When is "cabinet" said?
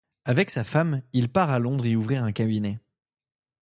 2.31-2.79